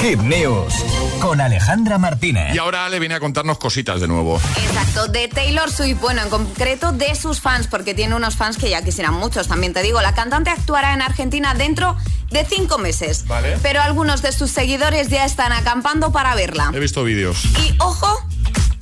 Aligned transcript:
Hit 0.00 0.18
News 0.20 0.72
con 1.20 1.42
Alejandra 1.42 1.98
Martínez. 1.98 2.54
Y 2.54 2.58
ahora 2.58 2.86
Ale 2.86 2.98
viene 2.98 3.16
a 3.16 3.20
contarnos 3.20 3.58
cositas 3.58 4.00
de 4.00 4.08
nuevo. 4.08 4.40
Exacto, 4.56 5.08
de 5.08 5.28
Taylor 5.28 5.70
Swift, 5.70 6.00
bueno, 6.00 6.22
en 6.22 6.30
concreto 6.30 6.92
de 6.92 7.14
sus 7.14 7.40
fans, 7.40 7.66
porque 7.66 7.92
tiene 7.92 8.14
unos 8.14 8.36
fans 8.36 8.56
que 8.56 8.70
ya 8.70 8.82
quisieran 8.82 9.12
muchos, 9.12 9.48
también 9.48 9.74
te 9.74 9.82
digo. 9.82 10.00
La 10.00 10.14
cantante 10.14 10.48
actuará 10.48 10.94
en 10.94 11.02
Argentina 11.02 11.52
dentro 11.52 11.98
de 12.30 12.46
cinco 12.46 12.78
meses. 12.78 13.26
Vale. 13.26 13.58
Pero 13.62 13.82
algunos 13.82 14.22
de 14.22 14.32
sus 14.32 14.50
seguidores 14.50 15.10
ya 15.10 15.26
están 15.26 15.52
acampando 15.52 16.12
para 16.12 16.34
verla. 16.34 16.70
He 16.72 16.78
visto 16.78 17.04
vídeos. 17.04 17.44
Y 17.66 17.74
ojo, 17.78 18.26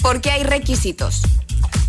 porque 0.00 0.30
hay 0.30 0.44
requisitos. 0.44 1.22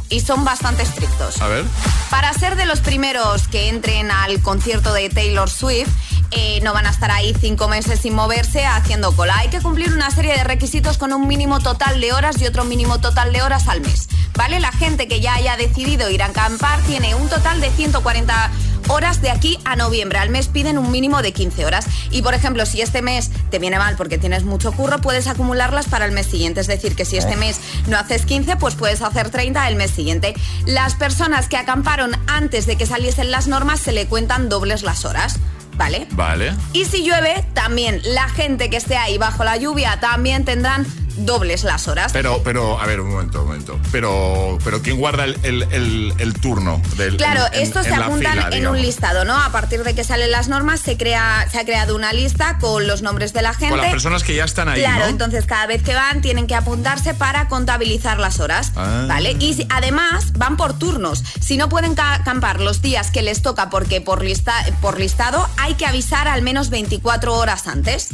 Y 0.09 0.21
son 0.21 0.43
bastante 0.43 0.82
estrictos. 0.82 1.39
A 1.39 1.48
ver. 1.48 1.66
Para 2.09 2.34
ser 2.34 2.55
de 2.55 2.66
los 2.66 2.80
primeros 2.80 3.48
que 3.48 3.70
entren 3.70 4.09
al 4.09 4.41
concierto 4.41 4.91
de 4.91 5.07
Taylor 5.09 5.52
Swift, 5.52 5.89
eh, 6.32 6.59
no 6.61 6.73
van 6.73 6.86
a 6.86 6.91
estar 6.91 7.11
ahí 7.11 7.34
cinco 7.39 7.68
meses 7.68 8.02
sin 8.02 8.14
moverse 8.14 8.66
haciendo 8.66 9.16
cola. 9.16 9.38
Hay 9.38 9.50
que 9.50 9.62
cumplir 9.62 9.93
una 9.93 10.12
serie 10.12 10.35
de 10.35 10.44
requisitos 10.44 10.98
con 10.98 11.12
un 11.13 11.27
mínimo 11.27 11.59
total 11.59 11.99
de 11.99 12.13
horas 12.13 12.41
y 12.41 12.45
otro 12.45 12.66
mínimo 12.66 12.99
total 12.99 13.34
de 13.34 13.41
horas 13.41 13.67
al 13.67 13.81
mes. 13.81 14.08
¿Vale? 14.35 14.59
La 14.59 14.71
gente 14.71 15.07
que 15.07 15.20
ya 15.20 15.34
haya 15.34 15.57
decidido 15.57 16.09
ir 16.09 16.21
a 16.21 16.27
acampar 16.27 16.80
tiene 16.84 17.16
un 17.16 17.27
total 17.27 17.59
de 17.59 17.70
140 17.71 18.52
horas 18.90 19.21
de 19.21 19.31
aquí 19.31 19.59
a 19.66 19.76
noviembre. 19.76 20.20
Al 20.20 20.30
mes 20.30 20.48
piden 20.48 20.77
un 20.77 20.91
mínimo 20.91 21.21
de 21.21 21.34
15 21.34 21.66
horas. 21.66 21.88
Y 22.12 22.21
por 22.21 22.34
ejemplo, 22.34 22.66
si 22.66 22.82
este 22.82 23.02
mes 23.02 23.32
te 23.49 23.59
viene 23.59 23.77
mal 23.77 23.96
porque 23.96 24.18
tienes 24.18 24.43
mucho 24.43 24.71
curro, 24.71 24.99
puedes 24.99 25.27
acumularlas 25.27 25.88
para 25.88 26.05
el 26.05 26.12
mes 26.12 26.27
siguiente. 26.27 26.62
Es 26.62 26.68
decir, 26.68 26.96
que 26.96 27.05
si 27.05 27.18
este 27.18 27.35
mes 27.35 27.59
no 27.88 27.98
haces 27.98 28.26
15, 28.26 28.55
pues 28.57 28.76
puedes 28.76 29.02
hacer 29.02 29.30
30 29.30 29.68
el 29.68 29.76
mes 29.76 29.91
siguiente. 29.91 30.34
Las 30.66 30.96
personas 30.96 31.48
que 31.48 31.57
acamparon 31.57 32.12
antes 32.27 32.66
de 32.66 32.77
que 32.77 32.85
saliesen 32.85 33.32
las 33.32 33.48
normas 33.48 33.80
se 33.80 33.91
le 33.91 34.07
cuentan 34.07 34.48
dobles 34.49 34.84
las 34.84 35.05
horas. 35.05 35.40
¿Vale? 35.80 36.08
Vale. 36.12 36.52
Y 36.74 36.84
si 36.84 37.06
llueve, 37.06 37.46
también 37.54 38.02
la 38.04 38.28
gente 38.28 38.70
que 38.70 38.76
esté 38.76 38.98
ahí 38.98 39.18
bajo 39.18 39.46
la 39.46 39.56
lluvia 39.56 39.98
también 40.02 40.44
tendrán 40.44 40.86
dobles 41.26 41.64
las 41.64 41.88
horas. 41.88 42.12
Pero, 42.13 42.41
pero, 42.43 42.80
a 42.80 42.85
ver, 42.85 43.02
un 43.02 43.12
momento, 43.12 43.41
un 43.41 43.48
momento. 43.48 43.80
Pero, 43.91 44.57
pero 44.63 44.82
¿quién 44.82 44.98
guarda 44.98 45.26
el, 45.26 45.38
el- 45.43 45.63
el- 45.71 46.13
el 46.18 46.34
turno? 46.34 46.82
Del, 46.98 47.18
Claro, 47.18 47.46
en- 47.48 47.54
en- 47.55 47.62
estos 47.63 47.84
se 47.85 47.93
en 47.93 48.02
apuntan 48.02 48.34
fila, 48.34 48.43
en 48.46 48.52
digamos? 48.52 48.77
un 48.77 48.82
listado, 48.85 49.26
¿no? 49.26 49.35
A 49.41 49.52
partir 49.52 49.84
de 49.84 49.93
que 49.96 50.04
salen 50.04 50.32
las 50.32 50.48
normas 50.48 50.80
se 50.80 50.98
crea, 50.98 51.48
se 51.52 51.60
ha 51.60 51.66
creado 51.66 51.96
una 51.96 52.13
lista 52.13 52.58
con 52.60 52.88
los 52.88 53.02
nombres 53.02 53.34
de 53.34 53.41
la 53.41 53.54
gente. 53.54 53.70
Con 53.70 53.77
las 53.82 53.91
personas 53.91 54.24
que 54.24 54.35
ya 54.35 54.46
están 54.46 54.70
ahí, 54.70 54.82
Claro, 54.82 55.05
¿no? 55.05 55.10
entonces 55.10 55.46
cada 55.46 55.66
vez 55.68 55.84
que 55.84 55.93
van 55.93 56.21
tienen 56.21 56.48
que 56.48 56.55
apuntarse 56.55 57.13
para 57.13 57.48
contabilizar 57.48 58.20
las 58.20 58.40
horas, 58.40 58.71
Ah. 58.76 59.05
¿vale? 59.08 59.36
Y 59.40 59.54
si- 59.54 59.68
además 59.70 60.34
van 60.34 60.58
por 60.58 60.77
turnos. 60.77 61.24
Si 61.40 61.58
no 61.58 61.70
pueden 61.70 61.96
ca- 61.96 62.15
acampar 62.15 62.60
los 62.60 62.82
días 62.82 63.12
que 63.12 63.21
les 63.21 63.41
toca 63.41 63.70
porque 63.70 64.02
por, 64.02 64.24
lista, 64.24 64.53
por 64.81 65.00
listado, 65.00 65.47
hay 65.58 65.75
que 65.75 65.86
avisar 65.86 66.28
al 66.28 66.41
menos 66.41 66.69
24 66.69 67.34
horas 67.36 67.68
antes. 67.68 68.09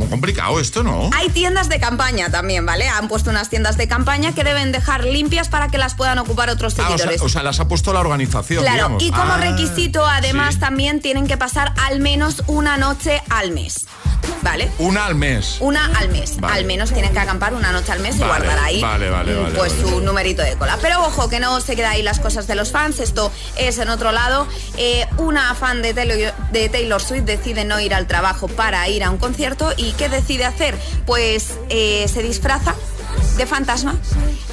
Muy 0.00 0.08
complicado 0.08 0.58
esto, 0.60 0.82
¿no? 0.82 1.10
Hay 1.14 1.28
tiendas 1.28 1.68
de 1.68 1.78
campaña 1.78 2.30
también, 2.30 2.64
¿vale? 2.64 2.88
Han 2.88 3.06
puesto 3.08 3.28
unas 3.28 3.50
tiendas 3.50 3.76
de 3.76 3.86
campaña 3.86 4.34
que 4.34 4.44
deben 4.44 4.72
dejar 4.72 5.04
limpias 5.04 5.48
para 5.50 5.68
que 5.68 5.76
las 5.76 5.94
puedan 5.94 6.18
ocupar 6.18 6.48
otros 6.48 6.72
Ah, 6.78 6.82
o 6.84 6.86
sea, 6.88 6.96
seguidores. 6.96 7.20
o 7.20 7.28
sea, 7.28 7.42
las 7.42 7.60
ha 7.60 7.68
puesto 7.68 7.92
la 7.92 8.00
organización, 8.00 8.62
Claro, 8.62 8.76
digamos. 8.76 9.02
y 9.02 9.10
como 9.10 9.32
Ah, 9.34 9.36
requisito, 9.36 10.06
además, 10.06 10.54
sí. 10.54 10.60
también 10.60 11.00
tienen 11.00 11.26
que 11.26 11.36
pasar 11.36 11.74
al 11.86 12.00
menos 12.00 12.42
una 12.46 12.78
noche 12.78 13.22
al 13.28 13.50
mes. 13.52 13.86
¿Vale? 14.42 14.70
Una 14.78 15.06
al 15.06 15.14
mes. 15.14 15.58
Una 15.60 15.86
al 15.98 16.08
mes. 16.08 16.40
Vale. 16.40 16.54
Al 16.54 16.64
menos 16.64 16.92
tienen 16.92 17.12
que 17.12 17.18
acampar 17.18 17.54
una 17.54 17.72
noche 17.72 17.92
al 17.92 18.00
mes 18.00 18.16
y 18.16 18.20
guardar 18.20 18.58
ahí 18.58 18.80
vale, 18.80 19.10
vale, 19.10 19.34
vale, 19.34 19.54
pues 19.56 19.72
su 19.72 20.00
numerito 20.00 20.42
de 20.42 20.56
cola. 20.56 20.78
Pero 20.80 21.00
ojo, 21.04 21.28
que 21.28 21.40
no 21.40 21.60
se 21.60 21.76
queda 21.76 21.90
ahí 21.90 22.02
las 22.02 22.20
cosas 22.20 22.46
de 22.46 22.54
los 22.54 22.70
fans. 22.72 23.00
Esto 23.00 23.30
es 23.56 23.78
en 23.78 23.88
otro 23.88 24.12
lado. 24.12 24.46
Eh, 24.76 25.06
una 25.18 25.54
fan 25.54 25.82
de 25.82 25.94
Taylor, 25.94 26.34
de 26.52 26.68
Taylor 26.68 27.02
Swift 27.02 27.24
decide 27.24 27.64
no 27.64 27.80
ir 27.80 27.94
al 27.94 28.06
trabajo 28.06 28.48
para 28.48 28.88
ir 28.88 29.04
a 29.04 29.10
un 29.10 29.18
concierto. 29.18 29.72
¿Y 29.76 29.92
qué 29.92 30.08
decide 30.08 30.44
hacer? 30.44 30.76
Pues 31.06 31.54
eh, 31.68 32.06
se 32.08 32.22
disfraza 32.22 32.74
de 33.36 33.46
fantasma 33.46 33.96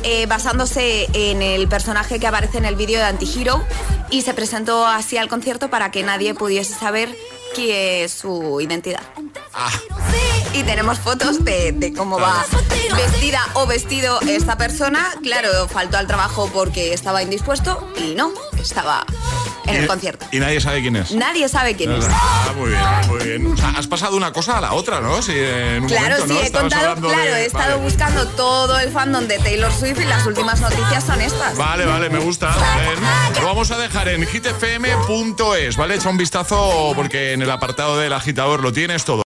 eh, 0.03 0.25
basándose 0.27 1.07
en 1.13 1.41
el 1.41 1.67
personaje 1.67 2.19
que 2.19 2.27
aparece 2.27 2.57
en 2.57 2.65
el 2.65 2.75
vídeo 2.75 2.99
de 2.99 3.05
Antihero 3.05 3.63
y 4.09 4.21
se 4.21 4.33
presentó 4.33 4.85
así 4.85 5.17
al 5.17 5.27
concierto 5.27 5.69
para 5.69 5.91
que 5.91 6.03
nadie 6.03 6.33
pudiese 6.33 6.73
saber 6.73 7.13
qué 7.55 8.03
es 8.03 8.13
su 8.13 8.61
identidad. 8.61 9.01
Ah, 9.59 9.71
Y 10.53 10.63
tenemos 10.63 10.99
fotos 10.99 11.43
de, 11.43 11.71
de 11.71 11.93
cómo 11.93 12.19
va 12.19 12.45
vestida 12.95 13.41
o 13.53 13.65
vestido 13.65 14.19
esta 14.21 14.57
persona. 14.57 15.07
Claro, 15.23 15.67
faltó 15.67 15.97
al 15.97 16.07
trabajo 16.07 16.49
porque 16.53 16.93
estaba 16.93 17.21
indispuesto 17.23 17.91
y 17.97 18.13
no, 18.15 18.31
estaba 18.59 19.05
en 19.65 19.75
el 19.75 19.87
concierto. 19.87 20.25
Y 20.31 20.39
nadie 20.39 20.61
sabe 20.61 20.81
quién 20.81 20.95
es. 20.95 21.11
Nadie 21.11 21.49
sabe 21.49 21.75
quién 21.75 21.91
es. 21.91 22.05
Ah, 22.09 22.53
muy 22.55 22.69
bien, 22.69 22.81
muy 23.07 23.23
bien. 23.25 23.53
O 23.53 23.57
sea, 23.57 23.69
has 23.71 23.87
pasado 23.87 24.15
una 24.15 24.31
cosa 24.31 24.57
a 24.57 24.61
la 24.61 24.73
otra, 24.73 25.01
¿no? 25.01 25.21
Sí, 25.21 25.33
en 25.35 25.83
un 25.83 25.89
Claro, 25.89 26.19
momento, 26.19 26.27
sí, 26.27 26.33
¿no? 26.33 26.45
he 26.45 26.51
contado, 26.51 26.95
claro, 27.01 27.33
de- 27.33 27.41
he 27.41 27.45
estado 27.45 27.71
vale. 27.77 27.83
buscando 27.83 28.27
todo 28.29 28.79
el 28.79 28.91
fandom 28.91 29.27
de 29.27 29.37
Taylor 29.39 29.71
Swift 29.73 29.99
y 29.99 30.05
las 30.05 30.25
últimas 30.25 30.61
noticias 30.61 31.03
son 31.03 31.19
estas. 31.21 31.57
Vale, 31.57 31.85
vale, 31.85 32.09
me 32.09 32.19
gusta. 32.19 32.55
Bien. 32.55 33.41
Lo 33.41 33.47
vamos 33.47 33.69
a 33.71 33.77
dejar 33.77 34.07
en 34.09 34.25
hitfm.es, 34.25 35.75
¿vale? 35.77 35.95
Echa 35.95 36.09
un 36.09 36.17
vistazo 36.17 36.93
porque 36.95 37.33
en 37.33 37.41
el 37.41 37.51
apartado 37.51 37.97
del 37.97 38.13
agitador 38.13 38.61
lo 38.61 38.71
tienes 38.71 39.03
todo. 39.03 39.23